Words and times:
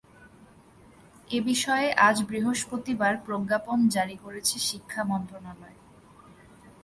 এ 1.29 1.39
বিষয়ে 1.41 1.87
আজ 2.07 2.17
বৃহস্পতিবার 2.23 3.13
প্রজ্ঞাপন 3.25 3.77
জারি 3.87 4.15
করেছে 4.17 4.55
শিক্ষা 4.59 5.01
মন্ত্রণালয়। 5.03 5.77